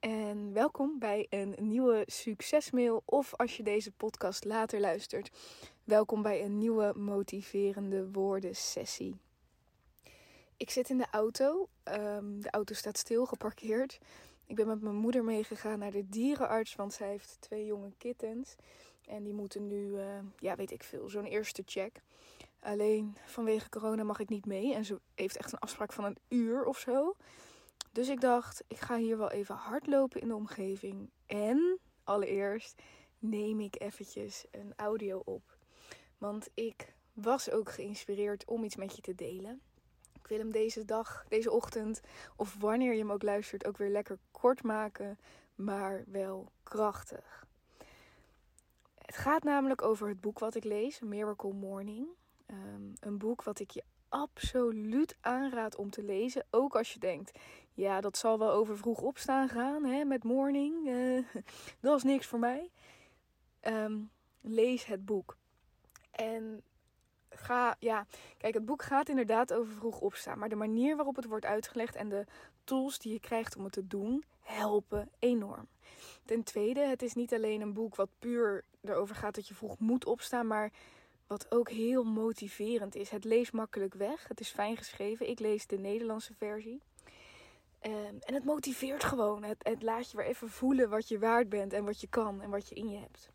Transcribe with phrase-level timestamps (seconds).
[0.00, 3.02] En welkom bij een nieuwe succesmail.
[3.04, 5.30] Of als je deze podcast later luistert,
[5.84, 9.16] welkom bij een nieuwe motiverende woorden sessie.
[10.56, 11.68] Ik zit in de auto.
[11.82, 13.98] Ehm, de auto staat stil, geparkeerd.
[14.46, 18.54] Ik ben met mijn moeder meegegaan naar de dierenarts, want zij heeft twee jonge kittens.
[19.06, 20.04] En die moeten nu, uh,
[20.38, 22.00] ja, weet ik veel, zo'n eerste check.
[22.60, 24.74] Alleen vanwege corona mag ik niet mee.
[24.74, 27.16] En ze heeft echt een afspraak van een uur of zo.
[27.92, 31.10] Dus ik dacht, ik ga hier wel even hardlopen in de omgeving.
[31.26, 32.82] En allereerst
[33.18, 35.56] neem ik eventjes een audio op.
[36.18, 39.60] Want ik was ook geïnspireerd om iets met je te delen.
[40.12, 42.00] Ik wil hem deze dag, deze ochtend,
[42.36, 45.18] of wanneer je hem ook luistert, ook weer lekker kort maken,
[45.54, 47.46] maar wel krachtig.
[48.94, 52.06] Het gaat namelijk over het boek wat ik lees, Miracle Morning.
[52.46, 56.46] Um, een boek wat ik je absoluut aanraad om te lezen.
[56.50, 57.38] Ook als je denkt,
[57.80, 60.88] ja, dat zal wel over vroeg opstaan gaan, hè, met morning.
[60.88, 61.24] Uh,
[61.80, 62.70] dat is niks voor mij.
[63.62, 65.36] Um, lees het boek.
[66.10, 66.62] En
[67.30, 68.06] ga, ja,
[68.38, 70.38] kijk, het boek gaat inderdaad over vroeg opstaan.
[70.38, 72.26] Maar de manier waarop het wordt uitgelegd en de
[72.64, 75.68] tools die je krijgt om het te doen, helpen enorm.
[76.24, 79.78] Ten tweede, het is niet alleen een boek wat puur erover gaat dat je vroeg
[79.78, 80.72] moet opstaan, maar
[81.26, 83.10] wat ook heel motiverend is.
[83.10, 84.28] Het leest makkelijk weg.
[84.28, 85.28] Het is fijn geschreven.
[85.28, 86.82] Ik lees de Nederlandse versie.
[87.82, 89.42] Um, en het motiveert gewoon.
[89.42, 92.42] Het, het laat je weer even voelen wat je waard bent en wat je kan
[92.42, 93.30] en wat je in je hebt.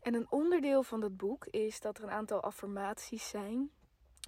[0.00, 3.70] En een onderdeel van dat boek is dat er een aantal affirmaties zijn.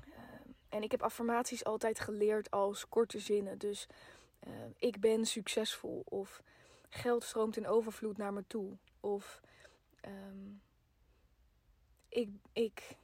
[0.07, 3.59] Um, en ik heb affirmaties altijd geleerd als korte zinnen.
[3.59, 3.87] Dus
[4.47, 6.03] uh, ik ben succesvol.
[6.05, 6.43] Of
[6.89, 8.77] geld stroomt in overvloed naar me toe.
[9.01, 9.41] Of
[12.17, 12.97] ik, ik,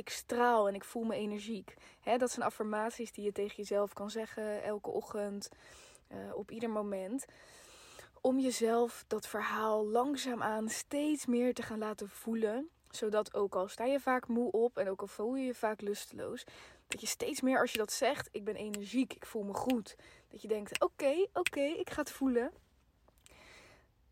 [0.00, 1.74] ik straal en ik voel me energiek.
[2.16, 5.48] Dat zijn affirmaties die je tegen jezelf kan zeggen elke ochtend,
[6.12, 7.24] uh, op ieder moment.
[8.20, 12.68] Om jezelf dat verhaal langzaamaan steeds meer te gaan laten voelen.
[12.90, 15.80] Zodat ook al sta je vaak moe op en ook al voel je je vaak
[15.80, 16.44] lusteloos.
[16.86, 19.96] Dat je steeds meer als je dat zegt, ik ben energiek, ik voel me goed.
[20.28, 22.52] Dat je denkt, oké, oké, ik ga het voelen.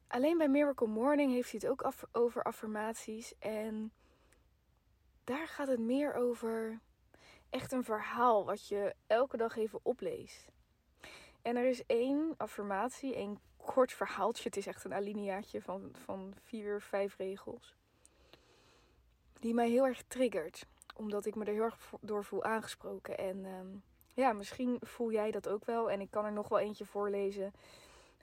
[0.07, 3.35] Alleen bij Miracle Morning heeft hij het ook over affirmaties.
[3.39, 3.93] En
[5.29, 6.81] daar gaat het meer over
[7.51, 10.51] echt een verhaal wat je elke dag even opleest.
[11.43, 14.43] En er is één affirmatie, één kort verhaaltje.
[14.43, 17.77] Het is echt een alineaatje van, van vier, vijf regels.
[19.41, 20.67] Die mij heel erg triggert.
[20.97, 23.19] Omdat ik me er heel erg door voel aangesproken.
[23.19, 23.83] En um,
[24.15, 25.91] ja, misschien voel jij dat ook wel.
[25.91, 27.53] En ik kan er nog wel eentje voorlezen.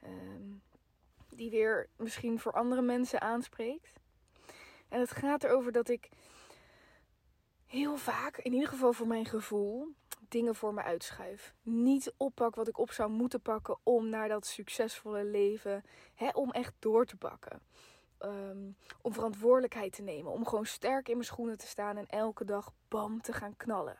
[0.03, 0.61] Um,
[1.29, 3.99] die weer misschien voor andere mensen aanspreekt.
[4.89, 6.09] En het gaat erover dat ik
[7.75, 9.87] heel vaak, in ieder geval voor mijn gevoel,
[10.27, 11.53] dingen voor me uitschuif.
[11.61, 15.83] Niet oppak wat ik op zou moeten pakken om naar dat succesvolle leven,
[16.13, 17.61] hè, om echt door te pakken.
[18.19, 22.45] Um, om verantwoordelijkheid te nemen, om gewoon sterk in mijn schoenen te staan en elke
[22.45, 23.97] dag bam te gaan knallen.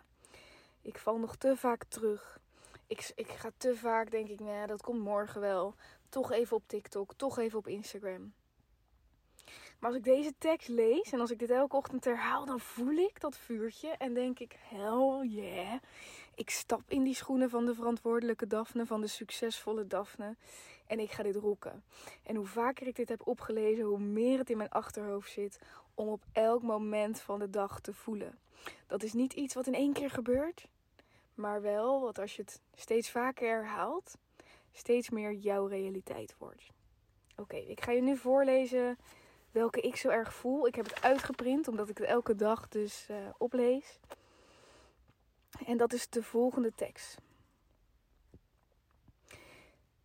[0.82, 2.40] Ik val nog te vaak terug.
[2.88, 5.76] Ik, ik ga te vaak, denk ik, nee, dat komt morgen wel.
[6.10, 8.34] Toch even op TikTok, toch even op Instagram.
[9.80, 12.96] Maar als ik deze tekst lees en als ik dit elke ochtend herhaal, dan voel
[12.96, 15.74] ik dat vuurtje en denk ik, hell yeah.
[16.36, 20.36] Ik stap in die schoenen van de verantwoordelijke Daphne, van de succesvolle Daphne.
[20.88, 21.84] En ik ga dit rocken.
[22.24, 25.60] En hoe vaker ik dit heb opgelezen, hoe meer het in mijn achterhoofd zit
[25.94, 28.38] om op elk moment van de dag te voelen.
[28.88, 30.68] Dat is niet iets wat in één keer gebeurt,
[31.34, 34.18] maar wel wat als je het steeds vaker herhaalt,
[34.72, 36.72] steeds meer jouw realiteit wordt.
[37.36, 38.98] Oké, ik ga je nu voorlezen
[39.56, 40.68] welke ik zo erg voel.
[40.68, 44.00] Ik heb het uitgeprint omdat ik het elke dag dus uh, oplees.
[45.66, 47.18] En dat is de volgende tekst.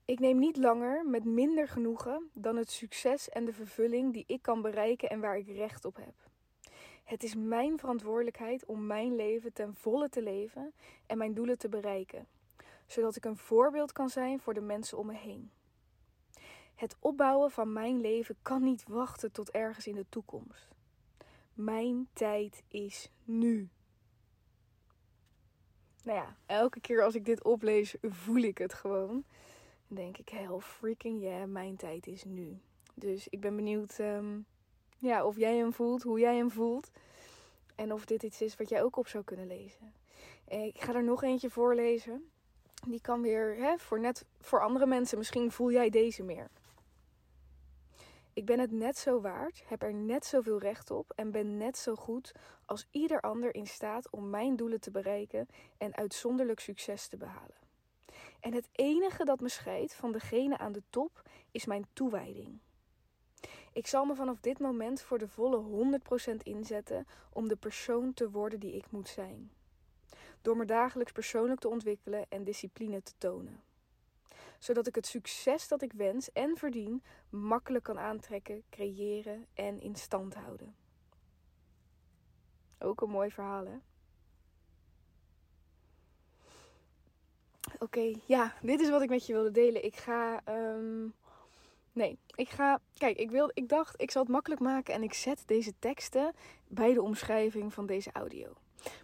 [0.04, 4.42] Ik neem niet langer met minder genoegen dan het succes en de vervulling die ik
[4.42, 6.14] kan bereiken en waar ik recht op heb.
[7.04, 10.72] Het is mijn verantwoordelijkheid om mijn leven ten volle te leven
[11.06, 12.26] en mijn doelen te bereiken,
[12.86, 15.50] zodat ik een voorbeeld kan zijn voor de mensen om me heen.
[16.80, 20.68] Het opbouwen van mijn leven kan niet wachten tot ergens in de toekomst.
[21.54, 23.68] Mijn tijd is nu.
[26.04, 29.24] Nou ja, elke keer als ik dit oplees, voel ik het gewoon.
[29.86, 32.60] Dan denk ik, hell freaking yeah, mijn tijd is nu.
[32.94, 34.38] Dus ik ben benieuwd ehm,
[34.98, 36.90] ja, of jij hem voelt, hoe jij hem voelt.
[37.74, 39.92] En of dit iets is wat jij ook op zou kunnen lezen.
[40.48, 42.30] Ik ga er nog eentje voorlezen.
[42.86, 45.18] Die kan weer hè, voor net voor andere mensen.
[45.18, 46.50] Misschien voel jij deze meer.
[48.32, 51.78] Ik ben het net zo waard, heb er net zoveel recht op en ben net
[51.78, 52.32] zo goed
[52.64, 55.48] als ieder ander in staat om mijn doelen te bereiken
[55.78, 57.56] en uitzonderlijk succes te behalen.
[58.40, 62.58] En het enige dat me scheidt van degene aan de top is mijn toewijding.
[63.72, 66.00] Ik zal me vanaf dit moment voor de volle
[66.32, 69.52] 100% inzetten om de persoon te worden die ik moet zijn.
[70.42, 73.62] Door me dagelijks persoonlijk te ontwikkelen en discipline te tonen
[74.60, 79.96] zodat ik het succes dat ik wens en verdien makkelijk kan aantrekken, creëren en in
[79.96, 80.74] stand houden.
[82.78, 83.76] Ook een mooi verhaal, hè?
[87.78, 89.84] Oké, ja, dit is wat ik met je wilde delen.
[89.84, 90.40] Ik ga.
[90.48, 91.14] Um,
[91.92, 92.80] nee, ik ga.
[92.98, 96.34] Kijk, ik, wil, ik dacht, ik zal het makkelijk maken en ik zet deze teksten
[96.66, 98.52] bij de omschrijving van deze audio.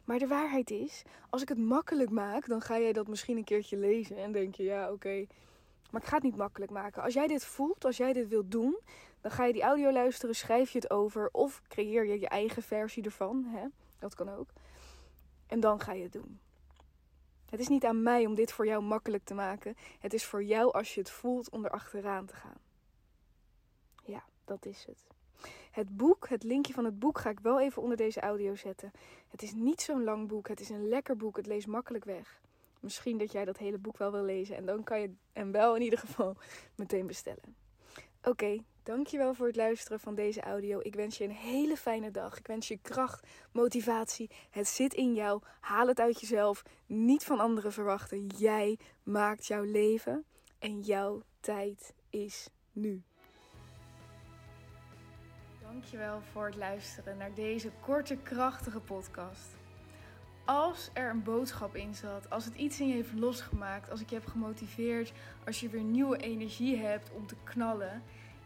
[0.04, 3.44] Maar de waarheid is, als ik het makkelijk maak, dan ga jij dat misschien een
[3.44, 5.26] keertje lezen en denk je, ja, oké.
[5.90, 7.02] maar ik ga het niet makkelijk maken.
[7.02, 8.78] Als jij dit voelt, als jij dit wilt doen,
[9.20, 12.62] dan ga je die audio luisteren, schrijf je het over of creëer je je eigen
[12.62, 13.44] versie ervan.
[13.44, 13.66] Hè?
[13.98, 14.48] Dat kan ook.
[15.46, 16.40] En dan ga je het doen.
[17.50, 19.76] Het is niet aan mij om dit voor jou makkelijk te maken.
[19.98, 22.58] Het is voor jou als je het voelt om erachteraan te gaan.
[24.04, 25.15] Ja, dat is het.
[25.70, 28.92] Het boek, het linkje van het boek ga ik wel even onder deze audio zetten.
[29.28, 32.40] Het is niet zo'n lang boek, het is een lekker boek, het leest makkelijk weg.
[32.80, 35.76] Misschien dat jij dat hele boek wel wil lezen en dan kan je hem wel
[35.76, 36.36] in ieder geval
[36.74, 37.56] meteen bestellen.
[38.22, 40.80] Oké, dankjewel voor het luisteren van deze audio.
[40.82, 42.38] Ik wens je een hele fijne dag.
[42.38, 44.30] Ik wens je kracht, motivatie.
[44.50, 45.42] Het zit in jou.
[45.60, 46.62] Haal het uit jezelf.
[46.86, 48.26] Niet van anderen verwachten.
[48.26, 50.24] Jij maakt jouw leven
[50.58, 53.02] en jouw tijd is nu.
[55.72, 59.56] Dankjewel voor het luisteren naar deze korte, krachtige podcast.
[60.44, 64.08] Als er een boodschap in zat, als het iets in je heeft losgemaakt, als ik
[64.10, 65.12] je heb gemotiveerd,
[65.46, 68.02] als je weer nieuwe energie hebt om te knallen,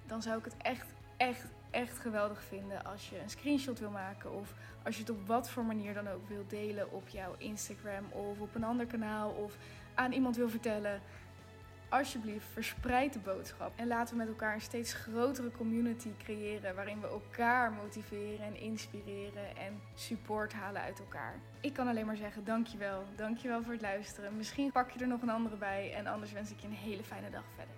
[0.06, 0.86] dan zou ik het echt,
[1.16, 5.26] echt, echt geweldig vinden als je een screenshot wil maken of als je het op
[5.26, 9.30] wat voor manier dan ook wil delen op jouw Instagram of op een ander kanaal
[9.30, 9.56] of
[9.94, 11.00] aan iemand wil vertellen
[11.90, 13.72] alsjeblieft, verspreid de boodschap.
[13.76, 16.74] En laten we met elkaar een steeds grotere community creëren.
[16.74, 21.34] Waarin we elkaar motiveren en inspireren en support halen uit elkaar.
[21.60, 23.04] Ik kan alleen maar zeggen: dankjewel.
[23.16, 24.36] Dankjewel voor het luisteren.
[24.36, 25.94] Misschien pak je er nog een andere bij.
[25.94, 27.74] En anders wens ik je een hele fijne dag verder.